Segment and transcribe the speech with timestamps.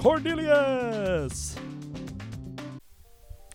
[0.00, 1.54] Cornelius.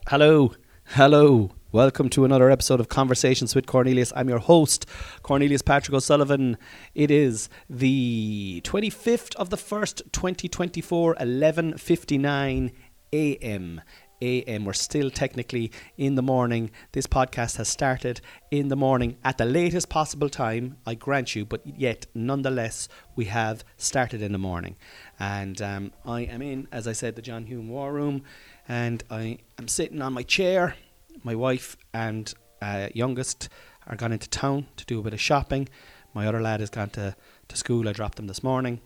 [0.06, 0.52] Hello,
[0.84, 1.50] hello.
[1.72, 4.12] Welcome to another episode of Conversations with Cornelius.
[4.14, 4.86] I'm your host,
[5.24, 6.56] Cornelius Patrick O'Sullivan.
[6.94, 12.70] It is the 25th of the 1st, 2024, 11:59
[13.12, 13.80] a.m.
[14.20, 14.64] a.m.
[14.64, 16.70] We're still technically in the morning.
[16.92, 18.20] This podcast has started
[18.50, 23.26] in the morning at the latest possible time, I grant you, but yet nonetheless, we
[23.26, 24.76] have started in the morning.
[25.18, 28.22] And um, I am in, as I said, the John Hume War Room,
[28.68, 30.74] and I am sitting on my chair.
[31.22, 32.32] My wife and
[32.62, 33.48] uh, youngest
[33.86, 35.68] are gone into town to do a bit of shopping.
[36.14, 37.14] My other lad has gone to,
[37.48, 37.88] to school.
[37.88, 38.80] I dropped him this morning.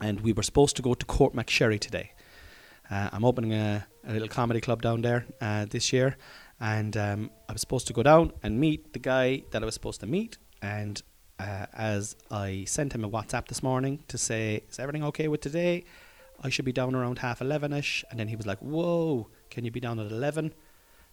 [0.00, 2.12] And we were supposed to go to Courtmacsherry today.
[2.90, 6.16] Uh, I'm opening a, a, little comedy club down there uh, this year,
[6.60, 9.74] and um, I was supposed to go down and meet the guy that I was
[9.74, 10.38] supposed to meet.
[10.62, 11.00] And
[11.38, 15.40] uh, as I sent him a WhatsApp this morning to say, "Is everything okay with
[15.40, 15.84] today?"
[16.42, 19.64] I should be down around half eleven ish, and then he was like, "Whoa, can
[19.64, 20.54] you be down at 11?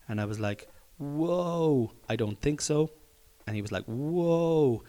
[0.07, 2.91] And I was like, "Whoa, I don't think so."
[3.45, 4.83] And he was like, "Whoa."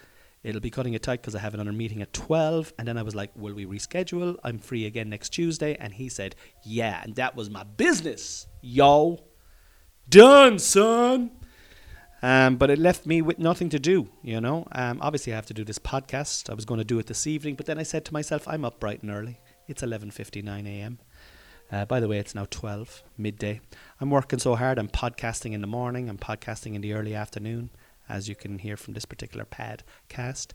[0.47, 2.72] It'll be cutting it tight because I have another meeting at 12.
[2.78, 4.36] And then I was like, Will we reschedule?
[4.44, 5.75] I'm free again next Tuesday.
[5.75, 7.00] And he said, Yeah.
[7.03, 8.47] And that was my business.
[8.62, 9.25] Yo.
[10.08, 11.33] Done, son.
[12.22, 14.69] Um, but it left me with nothing to do, you know.
[14.70, 16.48] Um, obviously, I have to do this podcast.
[16.48, 18.64] I was going to do it this evening, but then I said to myself, I'm
[18.64, 19.41] up bright and early.
[19.66, 21.00] It's 11:59 a.m.
[21.72, 23.60] Uh, by the way, it's now 12 midday.
[24.00, 24.78] I'm working so hard.
[24.78, 26.08] I'm podcasting in the morning.
[26.08, 27.70] I'm podcasting in the early afternoon,
[28.09, 30.53] as you can hear from this particular podcast.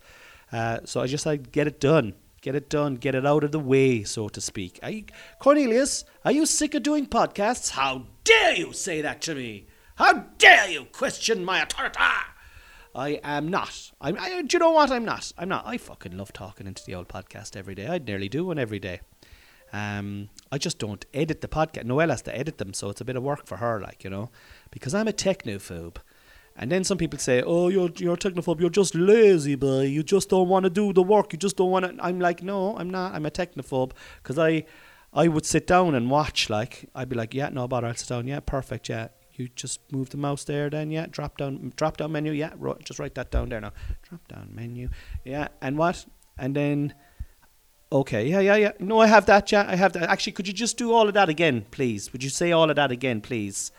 [0.51, 3.51] Uh, so I just like get it done, get it done, get it out of
[3.51, 4.79] the way, so to speak.
[5.39, 7.71] Cornelius, are you sick of doing podcasts?
[7.71, 9.67] How dare you say that to me?
[9.95, 11.99] How dare you question my authority?
[12.93, 13.91] I am not.
[14.01, 14.91] I'm, I, do you know what?
[14.91, 15.31] I'm not.
[15.37, 15.65] I'm not.
[15.65, 17.87] I fucking love talking into the old podcast every day.
[17.87, 18.99] I nearly do one every day.
[19.71, 21.85] Um, I just don't edit the podcast.
[21.85, 24.09] Noelle has to edit them, so it's a bit of work for her, like you
[24.09, 24.29] know,
[24.71, 25.97] because I'm a technophobe.
[26.57, 28.59] And then some people say, "Oh, you're you're a technophobe.
[28.59, 29.83] You're just lazy, boy.
[29.83, 31.33] You just don't want to do the work.
[31.33, 33.13] You just don't want to." I'm like, no, I'm not.
[33.13, 33.91] I'm a technophobe
[34.21, 34.65] because I,
[35.13, 36.49] I would sit down and watch.
[36.49, 37.87] Like I'd be like, yeah, no bother.
[37.87, 38.27] I'll sit down.
[38.27, 38.89] Yeah, perfect.
[38.89, 40.69] Yeah, you just move the mouse there.
[40.69, 42.33] Then yeah, drop down, drop down menu.
[42.33, 43.71] Yeah, ro- just write that down there now.
[44.03, 44.89] Drop down menu.
[45.23, 46.05] Yeah, and what?
[46.37, 46.93] And then.
[47.93, 48.71] Okay, yeah, yeah, yeah.
[48.79, 50.09] No, I have that, yeah, I have that.
[50.09, 52.13] Actually, could you just do all of that again, please?
[52.13, 53.69] Would you say all of that again, please?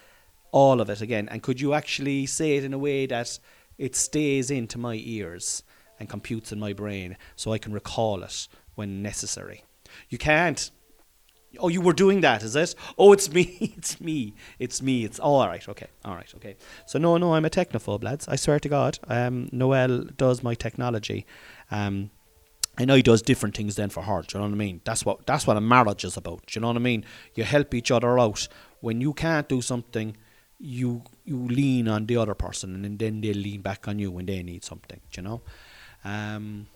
[0.52, 1.28] All of it again?
[1.28, 3.38] And could you actually say it in a way that
[3.78, 5.64] it stays into my ears
[5.98, 9.64] and computes in my brain so I can recall it when necessary?
[10.08, 10.70] You can't.
[11.58, 12.74] Oh, you were doing that, is it?
[12.96, 13.74] Oh, it's me.
[13.76, 14.34] It's me.
[14.58, 15.04] It's me.
[15.04, 15.68] It's all right.
[15.68, 15.88] Okay.
[16.04, 16.32] All right.
[16.36, 16.56] Okay.
[16.86, 18.26] So no, no, I'm a technophobe, lads.
[18.28, 18.98] I swear to God.
[19.08, 21.26] Um, Noelle does my technology.
[21.70, 22.10] Um,
[22.78, 24.22] I know he does different things then for her.
[24.22, 24.80] Do you know what I mean?
[24.84, 26.46] That's what that's what a marriage is about.
[26.46, 27.04] Do you know what I mean?
[27.34, 28.48] You help each other out
[28.80, 30.16] when you can't do something
[30.62, 34.26] you you lean on the other person and then they lean back on you when
[34.26, 35.42] they need something, you know.
[36.04, 36.68] Um,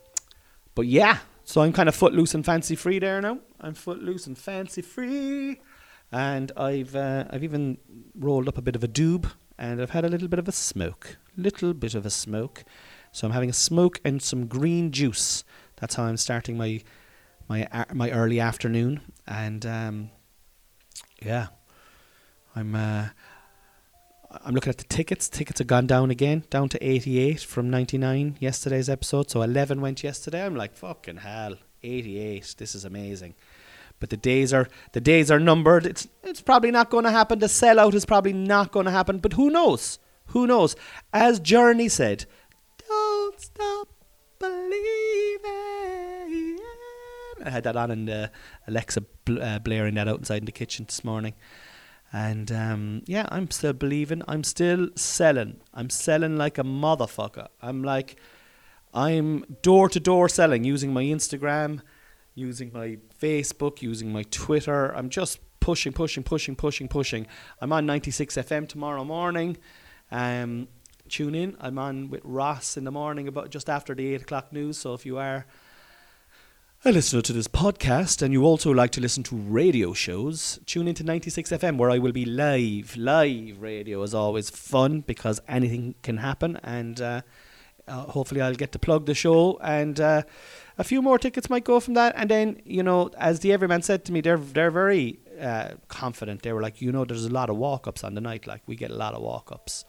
[0.74, 3.38] but yeah, so I'm kind of footloose and fancy free there now.
[3.60, 5.60] I'm footloose and fancy free,
[6.10, 7.78] and I've uh, I've even
[8.18, 10.52] rolled up a bit of a doob and I've had a little bit of a
[10.52, 12.64] smoke, little bit of a smoke.
[13.12, 15.44] So I'm having a smoke and some green juice.
[15.76, 16.82] That's how I'm starting my
[17.48, 20.10] my my early afternoon, and um,
[21.22, 21.48] yeah,
[22.56, 22.74] I'm.
[22.74, 23.08] Uh,
[24.44, 25.28] I'm looking at the tickets.
[25.28, 29.30] Tickets have gone down again, down to 88 from 99 yesterday's episode.
[29.30, 30.44] So 11 went yesterday.
[30.44, 32.54] I'm like, fucking hell, 88.
[32.58, 33.34] This is amazing.
[33.98, 35.86] But the days are the days are numbered.
[35.86, 37.38] It's it's probably not going to happen.
[37.38, 39.18] The sellout is probably not going to happen.
[39.18, 39.98] But who knows?
[40.26, 40.76] Who knows?
[41.14, 42.26] As Journey said,
[42.86, 43.88] "Don't stop
[44.38, 44.76] believing."
[47.42, 48.30] I had that on and the
[48.66, 49.02] Alexa
[49.40, 51.32] uh, blaring that outside in the kitchen this morning.
[52.12, 54.22] And um, yeah, I'm still believing.
[54.28, 55.60] I'm still selling.
[55.74, 57.48] I'm selling like a motherfucker.
[57.60, 58.16] I'm like,
[58.94, 61.82] I'm door to door selling using my Instagram,
[62.34, 64.94] using my Facebook, using my Twitter.
[64.94, 67.26] I'm just pushing, pushing, pushing, pushing, pushing.
[67.60, 69.56] I'm on 96 FM tomorrow morning.
[70.10, 70.68] Um,
[71.08, 71.56] tune in.
[71.60, 74.78] I'm on with Ross in the morning about just after the eight o'clock news.
[74.78, 75.44] So if you are
[76.86, 80.86] a listener to this podcast and you also like to listen to radio shows, tune
[80.86, 82.96] into 96 FM where I will be live.
[82.96, 87.22] Live radio is always fun because anything can happen and uh,
[87.88, 90.22] uh, hopefully I'll get to plug the show and uh,
[90.78, 92.14] a few more tickets might go from that.
[92.16, 96.42] And then, you know, as the Everyman said to me, they're, they're very uh, confident.
[96.42, 98.46] They were like, you know, there's a lot of walk ups on the night.
[98.46, 99.84] Like, we get a lot of walk ups.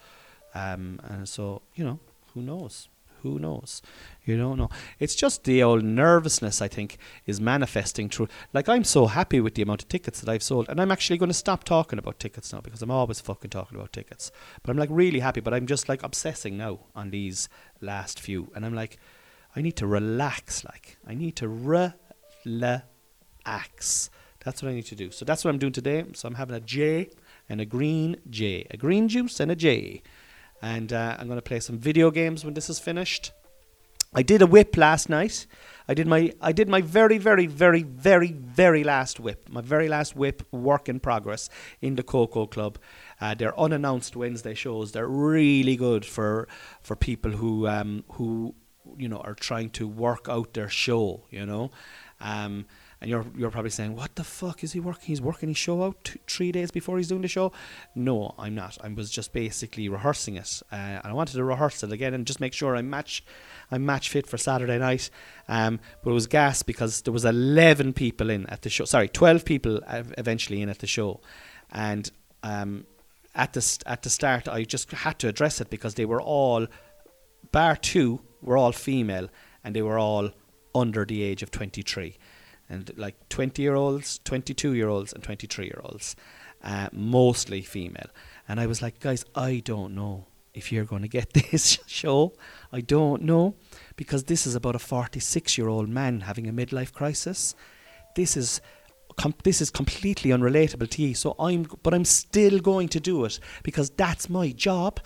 [0.55, 1.99] Um, and so, you know,
[2.33, 2.89] who knows?
[3.23, 3.81] Who knows?
[4.25, 4.69] You don't know.
[4.99, 8.27] It's just the old nervousness, I think, is manifesting through.
[8.53, 10.67] Like, I'm so happy with the amount of tickets that I've sold.
[10.69, 13.77] And I'm actually going to stop talking about tickets now because I'm always fucking talking
[13.77, 14.31] about tickets.
[14.61, 15.39] But I'm like really happy.
[15.39, 17.49] But I'm just like obsessing now on these
[17.81, 18.51] last few.
[18.55, 18.97] And I'm like,
[19.55, 20.63] I need to relax.
[20.65, 21.93] Like, I need to relax.
[24.43, 25.11] That's what I need to do.
[25.11, 26.05] So that's what I'm doing today.
[26.13, 27.09] So I'm having a J
[27.49, 28.67] and a green J.
[28.71, 30.01] A green juice and a J
[30.61, 33.31] and uh, I'm going to play some video games when this is finished.
[34.13, 35.45] I did a whip last night.
[35.87, 39.49] I did my I did my very very very very very last whip.
[39.49, 41.49] My very last whip work in progress
[41.81, 42.77] in the Coco Club.
[43.21, 44.91] Uh, they're unannounced Wednesday shows.
[44.91, 46.47] They're really good for
[46.81, 48.55] for people who um, who
[48.97, 51.25] you know are trying to work out their show.
[51.29, 51.71] You know.
[52.19, 52.65] Um,
[52.99, 55.05] and you're you're probably saying, "What the fuck is he working?
[55.07, 57.51] He's working his show out three days before he's doing the show."
[57.93, 58.77] No, I'm not.
[58.83, 62.25] I was just basically rehearsing it, uh, and I wanted to rehearse it again and
[62.25, 63.23] just make sure I match,
[63.71, 65.09] I'm match fit for Saturday night.
[65.47, 68.85] Um, but it was gas because there was 11 people in at the show.
[68.85, 71.21] Sorry, 12 people eventually in at the show,
[71.71, 72.09] and
[72.41, 72.85] um,
[73.35, 76.21] at the st- at the start, I just had to address it because they were
[76.21, 76.65] all,
[77.51, 79.29] bar two, were all female,
[79.63, 80.31] and they were all
[80.73, 82.17] under the age of 23
[82.69, 86.15] and like 20 year olds, 22 year olds, and 23 year olds,
[86.63, 88.09] uh, mostly female.
[88.47, 92.33] And I was like, guys, I don't know if you're going to get this show.
[92.71, 93.55] I don't know
[93.95, 97.55] because this is about a 46 year old man having a midlife crisis.
[98.15, 98.61] This is.
[99.19, 103.25] Com- this is completely unrelatable to you, so I'm, but I'm still going to do
[103.25, 104.99] it because that's my job,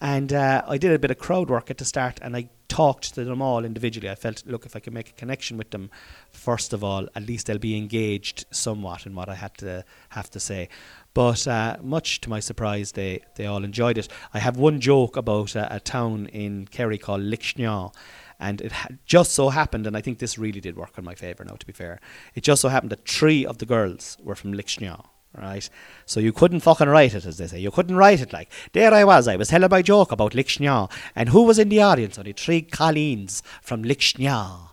[0.00, 3.14] and uh, I did a bit of crowd work at the start, and I talked
[3.14, 4.10] to them all individually.
[4.10, 5.90] I felt, look, if I can make a connection with them,
[6.32, 10.28] first of all, at least they'll be engaged somewhat in what I had to have
[10.30, 10.68] to say.
[11.14, 14.08] But uh, much to my surprise, they, they all enjoyed it.
[14.32, 17.94] I have one joke about a, town in Kerry called Lixnaw,
[18.40, 21.14] and it ha- just so happened, and I think this really did work in my
[21.14, 22.00] favour now, to be fair.
[22.34, 25.04] It just so happened that three of the girls were from Lixnaw
[25.36, 25.68] right?
[26.06, 27.58] So you couldn't fucking write it, as they say.
[27.58, 30.90] You couldn't write it like, there I was, I was telling my joke about Lixnaw,
[31.14, 32.18] and who was in the audience?
[32.18, 34.70] Only three Colleens from Lixnaw.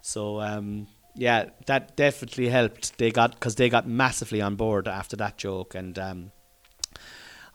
[0.00, 2.98] So, um, yeah, that definitely helped.
[2.98, 6.32] They got, because they got massively on board after that joke, and um,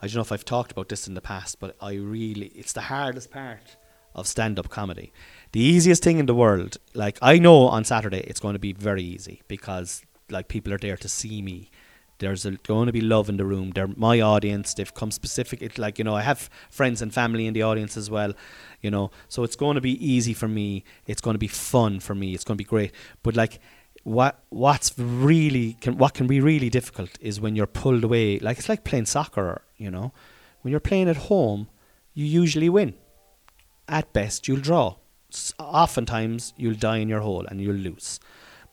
[0.01, 2.73] I don't know if I've talked about this in the past, but I really, it's
[2.73, 3.77] the hardest part
[4.13, 5.11] of stand up comedy.
[5.53, 8.73] The easiest thing in the world, like, I know on Saturday it's going to be
[8.73, 11.71] very easy because, like, people are there to see me
[12.19, 13.71] there's a, going to be love in the room.
[13.71, 14.73] They're my audience.
[14.73, 15.61] They've come specific.
[15.61, 18.33] It's like you know, I have friends and family in the audience as well.
[18.81, 20.83] You know, so it's going to be easy for me.
[21.05, 22.33] It's going to be fun for me.
[22.33, 22.91] It's going to be great.
[23.23, 23.59] But like,
[24.03, 28.39] what what's really can what can be really difficult is when you're pulled away.
[28.39, 29.61] Like it's like playing soccer.
[29.77, 30.11] You know,
[30.61, 31.67] when you're playing at home,
[32.13, 32.95] you usually win.
[33.87, 34.95] At best, you'll draw.
[35.31, 38.19] S- oftentimes, you'll die in your hole and you'll lose.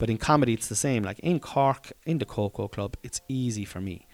[0.04, 1.02] But in comedy, it's the same.
[1.02, 4.06] Like in Cork, in the Coco Club, it's easy for me.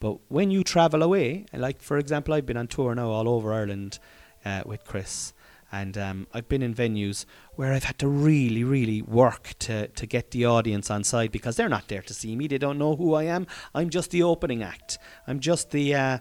[0.00, 3.54] But when you travel away, like for example, I've been on tour now all over
[3.54, 4.00] Ireland
[4.44, 5.32] uh, with Chris,
[5.70, 10.06] and um, I've been in venues where I've had to really, really work to to
[10.06, 12.48] get the audience on side because they're not there to see me.
[12.48, 13.46] They don't know who I am.
[13.76, 14.98] I'm just the opening act.
[15.28, 15.94] I'm just the.
[15.94, 16.18] Uh,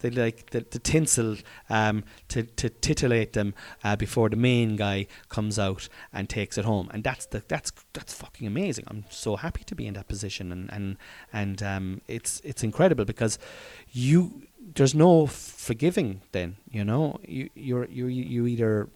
[0.00, 1.36] the like the, the tinsel
[1.68, 3.54] um, to to titillate them
[3.84, 7.72] uh, before the main guy comes out and takes it home, and that's the that's
[7.92, 8.84] that's fucking amazing.
[8.88, 10.96] I'm so happy to be in that position, and and
[11.32, 13.38] and um, it's it's incredible because
[13.90, 14.42] you
[14.74, 16.22] there's no forgiving.
[16.32, 18.88] Then you know you you're you you either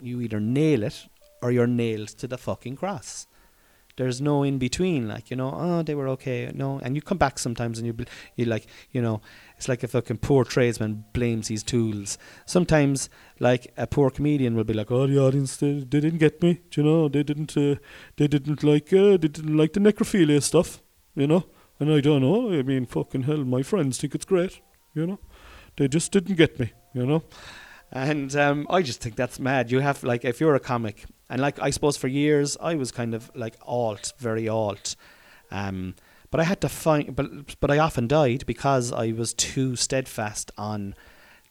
[0.00, 1.06] you either nail it
[1.42, 3.26] or you're nailed to the fucking cross
[3.96, 6.50] there's no in between like you know oh they were okay.
[6.54, 7.94] No and you come back sometimes and you
[8.36, 9.20] you like you know
[9.56, 12.18] it's like a fucking poor tradesman blames his tools.
[12.46, 16.42] Sometimes like a poor comedian will be like oh the audience they, they didn't get
[16.42, 17.08] me you know?
[17.08, 17.76] They didn't uh,
[18.16, 20.82] they didn't like uh, they didn't like the necrophilia stuff
[21.14, 21.44] you know?
[21.78, 24.60] And I don't know I mean fucking hell my friends think it's great
[24.94, 25.18] you know?
[25.76, 27.24] They just didn't get me you know?
[27.92, 29.70] And um, I just think that's mad.
[29.70, 32.92] You have like if you're a comic and like I suppose for years I was
[32.92, 34.96] kind of like alt, very alt.
[35.50, 35.94] Um,
[36.30, 40.50] but I had to find, but but I often died because I was too steadfast
[40.58, 40.94] on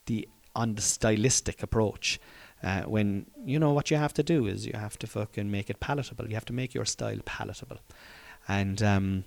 [0.05, 2.19] the on the stylistic approach.
[2.63, 5.67] Uh, when you know what you have to do is you have to fucking make
[5.71, 6.27] it palatable.
[6.27, 7.79] You have to make your style palatable.
[8.47, 9.23] And um,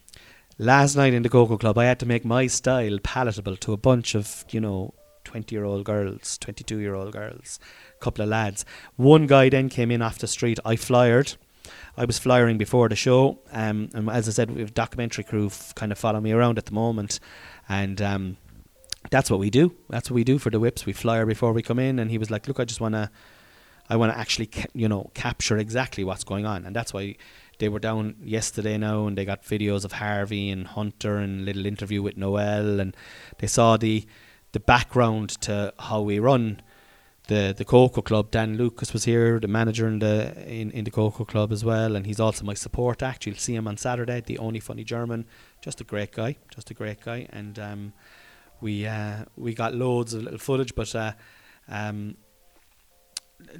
[0.56, 3.76] last night in the Coco Club, I had to make my style palatable to a
[3.76, 4.94] bunch of you know
[5.34, 7.58] 20 year old girls, 22 year old girls,
[7.98, 8.64] couple of lads.
[8.94, 10.60] One guy then came in off the street.
[10.64, 11.34] I flyered.
[11.96, 13.40] I was flyering before the show.
[13.50, 16.56] Um, and as I said, we have documentary crew f- kind of follow me around
[16.56, 17.18] at the moment.
[17.68, 18.36] And um,
[19.10, 19.74] that's what we do.
[19.88, 20.86] That's what we do for the whips.
[20.86, 21.98] We flyer before we come in.
[21.98, 23.10] And he was like, look, I just want to.
[23.90, 27.16] I want to actually, ca- you know, capture exactly what's going on, and that's why
[27.58, 31.66] they were down yesterday now, and they got videos of Harvey and Hunter and little
[31.66, 32.96] interview with Noelle, and
[33.40, 34.06] they saw the
[34.54, 36.62] the background to how we run
[37.26, 38.30] the the Coco Club.
[38.30, 41.96] Dan Lucas was here, the manager in the in, in the Coco Club as well,
[41.96, 43.26] and he's also my support act.
[43.26, 44.22] You'll see him on Saturday.
[44.24, 45.26] The only funny German,
[45.60, 47.92] just a great guy, just a great guy, and um,
[48.60, 50.94] we uh, we got loads of little footage, but.
[50.94, 51.12] Uh,
[51.68, 52.16] um,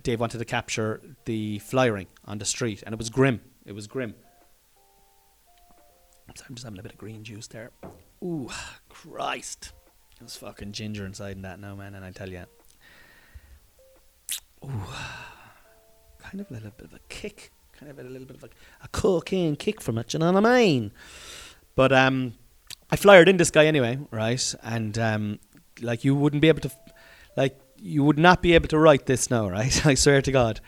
[0.02, 3.40] Dave wanted to capture the flyering on the street, and it was grim.
[3.66, 4.14] It was grim.
[6.34, 7.70] So I'm just having a bit of green juice there.
[8.22, 8.48] Ooh,
[8.88, 9.72] Christ.
[10.18, 12.44] There's fucking ginger inside in that now, man, and I tell you.
[14.64, 14.84] Ooh,
[16.18, 17.52] kind of a little bit of a kick.
[17.78, 18.48] Kind of a little bit of a,
[18.82, 20.92] a cocaine kick from it, you know what I mean?
[21.74, 22.34] But um,
[22.90, 24.54] I flyered in this guy anyway, right?
[24.62, 25.40] And um,
[25.82, 26.70] like you wouldn't be able to,
[27.36, 29.84] like you would not be able to write this now, right?
[29.86, 30.60] I swear to God.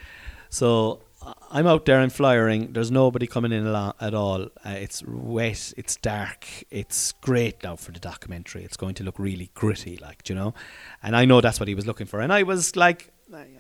[0.50, 1.02] So
[1.50, 2.72] I'm out there and flyering.
[2.72, 4.42] There's nobody coming in at all.
[4.64, 5.72] Uh, it's wet.
[5.76, 6.46] It's dark.
[6.70, 8.64] It's great now for the documentary.
[8.64, 10.54] It's going to look really gritty, like you know.
[11.02, 12.20] And I know that's what he was looking for.
[12.20, 13.12] And I was like,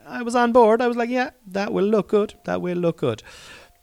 [0.06, 0.80] I was on board.
[0.80, 2.34] I was like, yeah, that will look good.
[2.44, 3.22] That will look good.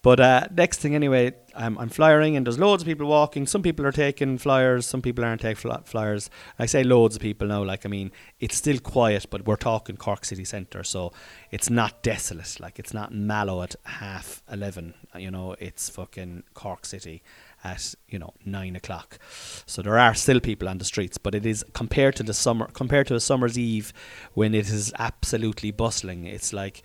[0.04, 3.48] But uh, next thing, anyway, I'm, I'm flyering and there's loads of people walking.
[3.48, 6.30] Some people are taking flyers, some people aren't taking flyers.
[6.60, 9.96] I say loads of people now, like, I mean, it's still quiet, but we're talking
[9.96, 11.14] Cork City Centre, so
[11.52, 12.60] it's not desolate.
[12.60, 17.24] Like, it's not Mallow at half 11, you know, it's fucking Cork City
[17.64, 19.20] at, you know, 9 o'clock.
[19.66, 22.68] So there are still people on the streets, but it is, compared to the summer,
[22.74, 23.94] compared to a summer's eve
[24.34, 26.84] when it is absolutely bustling, it's like,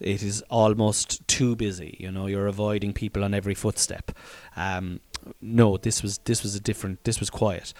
[0.00, 1.96] it is almost too busy.
[2.00, 4.12] You know, you're avoiding people on every footstep.
[4.56, 5.00] Um,
[5.40, 7.04] no, this was this was a different.
[7.04, 7.72] This was quiet.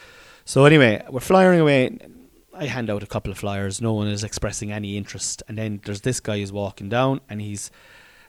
[0.45, 1.99] So anyway, we're flying away.
[2.53, 3.81] I hand out a couple of flyers.
[3.81, 7.41] No one is expressing any interest, and then there's this guy who's walking down, and
[7.41, 7.71] he's,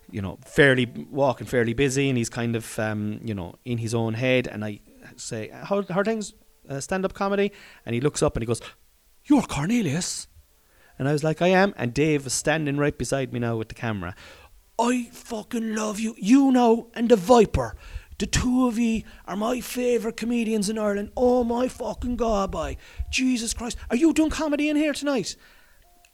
[0.09, 3.93] you know, fairly walking fairly busy, and he's kind of, um, you know, in his
[3.93, 4.47] own head.
[4.47, 4.79] And I
[5.15, 6.33] say, "How, how things?
[6.67, 7.51] Uh, stand up comedy?"
[7.85, 8.61] And he looks up and he goes,
[9.25, 10.27] "You're Cornelius."
[10.97, 11.73] And I was like, I am.
[11.77, 14.15] And Dave was standing right beside me now with the camera.
[14.79, 16.15] I fucking love you.
[16.17, 17.75] You know, and the Viper.
[18.17, 21.11] The two of you are my favourite comedians in Ireland.
[21.17, 22.77] Oh my fucking god, boy.
[23.09, 23.77] Jesus Christ.
[23.89, 25.35] Are you doing comedy in here tonight?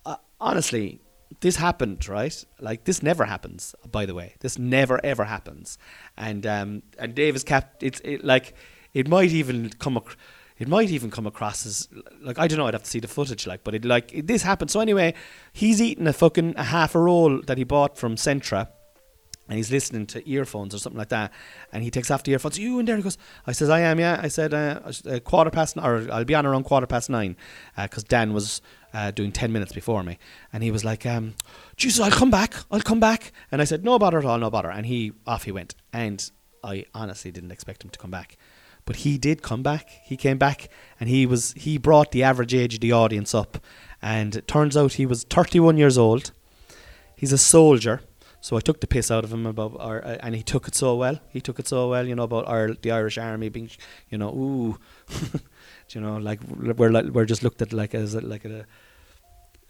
[0.03, 0.99] Uh, honestly,
[1.41, 2.43] this happened, right?
[2.59, 4.35] Like this never happens, by the way.
[4.39, 5.77] This never ever happens.
[6.17, 8.55] And um and Dave is kept it's it, like
[8.93, 10.17] it might even come across
[10.61, 11.87] it might even come across as
[12.21, 12.67] like I don't know.
[12.67, 14.69] I'd have to see the footage, like, but it like it, this happened.
[14.69, 15.13] So anyway,
[15.53, 18.67] he's eating a fucking a half a roll that he bought from Centra,
[19.47, 21.31] and he's listening to earphones or something like that.
[21.73, 22.59] And he takes off the earphones.
[22.59, 22.95] You in there?
[22.95, 23.17] He goes.
[23.47, 23.99] I says I am.
[23.99, 24.19] Yeah.
[24.21, 27.35] I said uh, uh, quarter past or I'll be on around quarter past nine,
[27.75, 28.61] because uh, Dan was.
[28.93, 30.19] Uh, doing 10 minutes before me
[30.51, 31.33] and he was like um,
[31.77, 34.49] Jesus I'll come back I'll come back and I said no bother at all no
[34.49, 36.29] bother and he off he went and
[36.61, 38.35] I honestly didn't expect him to come back
[38.85, 39.89] but he did come back.
[40.03, 40.69] He came back
[40.99, 43.57] and he was he brought the average age of the audience up.
[44.01, 46.31] And it turns out he was 31 years old.
[47.15, 48.01] He's a soldier.
[48.43, 50.73] So I took the piss out of him about our, uh, and he took it
[50.73, 51.19] so well.
[51.29, 53.69] He took it so well, you know, about our the Irish Army being,
[54.09, 54.79] you know, ooh,
[55.89, 58.65] you know, like we're like, we're just looked at like as a, like a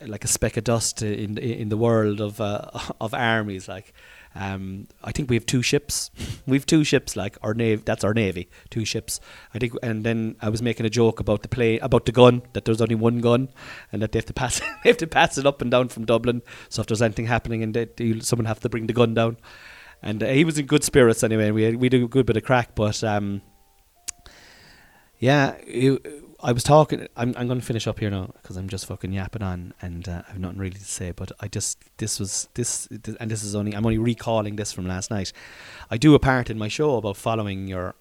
[0.07, 2.69] like a speck of dust in in the world of uh,
[3.01, 3.93] of armies, like.
[4.33, 6.09] Um, I think we have two ships.
[6.47, 7.81] we have two ships, like our navy.
[7.85, 9.19] That's our navy, two ships.
[9.53, 9.73] I think.
[9.83, 12.81] And then I was making a joke about the play, about the gun, that there's
[12.81, 13.49] only one gun,
[13.91, 16.05] and that they have to pass, they have to pass it up and down from
[16.05, 16.41] Dublin.
[16.69, 19.37] So if there's anything happening, and they, someone have to bring the gun down.
[20.01, 21.51] And uh, he was in good spirits anyway.
[21.51, 23.41] We we did a good bit of crack, but um,
[25.19, 26.01] yeah, it,
[26.43, 27.07] I was talking.
[27.15, 30.07] I'm I'm going to finish up here now because I'm just fucking yapping on, and
[30.07, 31.11] uh, I've nothing really to say.
[31.11, 34.73] But I just this was this, this, and this is only I'm only recalling this
[34.73, 35.31] from last night.
[35.89, 37.95] I do a part in my show about following your,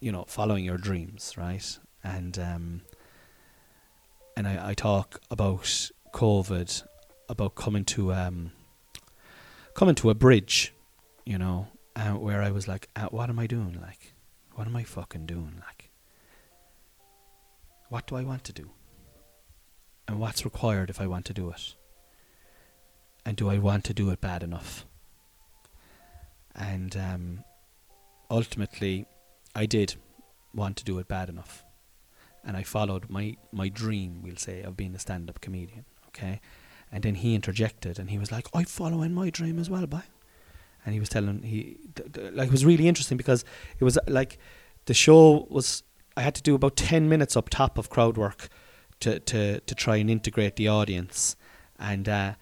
[0.00, 1.78] you know, following your dreams, right?
[2.04, 2.82] And um,
[4.36, 6.82] and I, I talk about COVID,
[7.28, 8.52] about coming to um,
[9.74, 10.72] coming to a bridge,
[11.24, 13.78] you know, uh, where I was like, uh, what am I doing?
[13.80, 14.14] Like,
[14.54, 15.60] what am I fucking doing?
[15.66, 15.90] Like
[17.92, 18.70] what do I want to do?
[20.08, 21.74] And what's required if I want to do it?
[23.24, 24.86] and do I want to do it bad enough?
[26.54, 27.44] And um,
[28.30, 29.06] ultimately,
[29.54, 29.94] I did
[30.54, 31.64] want to do it bad enough,
[32.44, 35.84] and I followed my my dream, we'll say, of being a stand-up comedian.
[36.08, 36.40] Okay,
[36.90, 40.02] and then he interjected, and he was like, "I'm following my dream as well, boy."
[40.84, 43.44] And he was telling he th- th- like it was really interesting because
[43.78, 44.38] it was like
[44.86, 45.84] the show was
[46.16, 48.48] I had to do about ten minutes up top of crowd work
[49.00, 51.36] to to to try and integrate the audience,
[51.78, 52.34] and uh,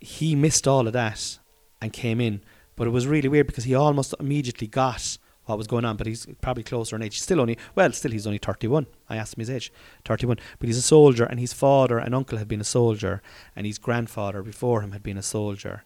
[0.00, 1.38] he missed all of that
[1.80, 2.42] and came in.
[2.76, 5.96] But it was really weird because he almost immediately got what was going on.
[5.96, 7.20] But he's probably closer in age.
[7.20, 8.86] Still only well, still he's only thirty one.
[9.08, 9.72] I asked him his age,
[10.04, 10.38] thirty one.
[10.58, 13.22] But he's a soldier, and his father and uncle had been a soldier,
[13.56, 15.84] and his grandfather before him had been a soldier,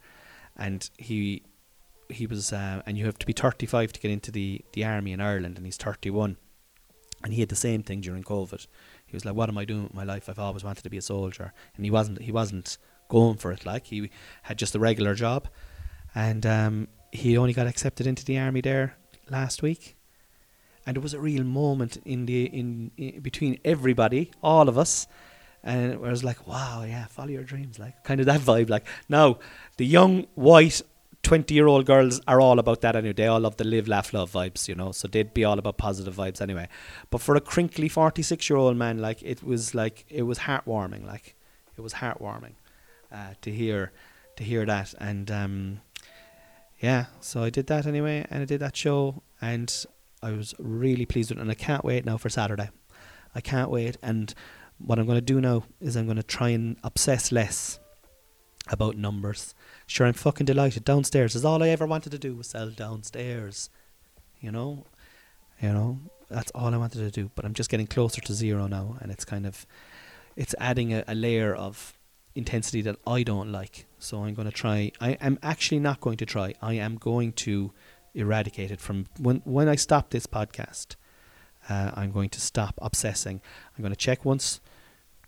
[0.57, 1.43] and he
[2.09, 5.13] he was uh, and you have to be 35 to get into the the army
[5.13, 6.37] in Ireland and he's 31
[7.26, 8.68] and he had the same thing during covid.
[9.04, 10.28] He was like what am i doing with my life?
[10.28, 11.52] I've always wanted to be a soldier.
[11.75, 12.78] And he wasn't he wasn't
[13.09, 13.66] going for it.
[13.66, 14.11] Like he
[14.45, 15.49] had just a regular job.
[16.14, 18.97] And um, he only got accepted into the army there
[19.28, 19.97] last week.
[20.87, 25.09] And it was a real moment in the in, in between everybody all of us.
[25.64, 27.80] And it was like wow yeah follow your dreams.
[27.80, 28.71] Like kind of that vibe.
[28.71, 29.40] Like now
[29.78, 30.80] the young white
[31.26, 33.12] 20 year old girls are all about that anyway.
[33.12, 34.92] They all love the live, laugh, love vibes, you know.
[34.92, 36.68] So they'd be all about positive vibes anyway.
[37.11, 41.04] But for a crinkly 46 year old man, like, it was like, it was heartwarming.
[41.04, 41.35] Like,
[41.76, 42.52] it was heartwarming
[43.11, 43.90] uh, to hear,
[44.37, 44.95] to hear that.
[45.00, 45.80] And, um,
[46.78, 48.25] yeah, so I did that anyway.
[48.30, 49.25] And I did that show.
[49.40, 49.75] And
[50.23, 51.42] I was really pleased with it.
[51.42, 52.71] And I can't wait now for Saturday.
[53.35, 53.97] I can't wait.
[54.00, 54.33] And
[54.78, 57.80] what I'm going to do now is I'm going to try and obsess less
[58.69, 59.55] about numbers
[59.87, 60.85] Sure, I'm fucking delighted.
[60.85, 63.71] Downstairs is all I ever wanted to do was sell downstairs.
[64.41, 64.85] You know,
[65.61, 67.31] you know that's all I wanted to do.
[67.37, 69.65] But I'm just getting closer to zero now, and it's kind of
[70.35, 71.97] it's adding a, a layer of
[72.35, 73.87] intensity that I don't like.
[74.01, 74.91] So I'm going to try.
[75.01, 76.55] I am actually not going to try.
[76.61, 77.73] I am going to
[78.15, 80.97] eradicate it from when when I stop this podcast.
[81.69, 83.41] Uh, I'm going to stop obsessing.
[83.77, 84.61] I'm going to check once,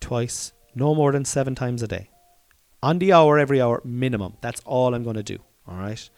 [0.00, 2.11] twice, no more than seven times a day
[2.82, 4.34] on the hour every hour minimum.
[4.40, 5.38] That's all I'm going to do.
[5.66, 6.08] All right.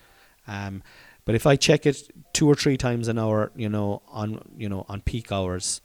[0.46, 0.82] Um,
[1.24, 4.68] but if I check it two or three times an hour, you know, on you
[4.68, 5.80] know on peak hours,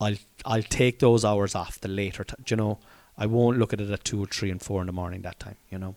[0.00, 2.24] I'll I'll take those hours off the later.
[2.24, 2.78] T- you know,
[3.16, 5.38] I won't look at it at two or three and four in the morning that
[5.38, 5.56] time.
[5.70, 5.96] You know,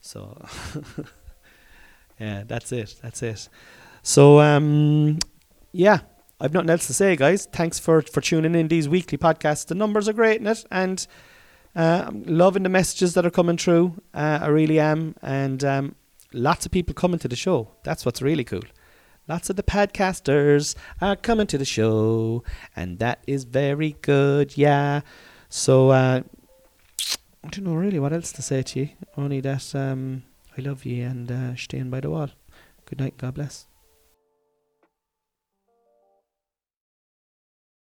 [0.00, 0.44] so
[2.20, 2.96] yeah, that's it.
[3.02, 3.48] That's it.
[4.02, 5.18] So um,
[5.72, 6.00] yeah,
[6.40, 7.46] I've nothing else to say, guys.
[7.46, 9.66] Thanks for for tuning in these weekly podcasts.
[9.66, 11.06] The numbers are great in it, and
[11.78, 14.02] I'm loving the messages that are coming through.
[14.12, 15.14] Uh, I really am.
[15.22, 15.94] And um,
[16.32, 17.70] lots of people coming to the show.
[17.84, 18.64] That's what's really cool.
[19.28, 22.42] Lots of the podcasters are coming to the show.
[22.74, 24.56] And that is very good.
[24.56, 25.02] Yeah.
[25.48, 26.22] So, uh,
[27.44, 28.88] I don't know really what else to say to you.
[29.16, 30.24] Only that um,
[30.56, 32.30] I love you and uh, staying by the wall.
[32.86, 33.16] Good night.
[33.16, 33.67] God bless.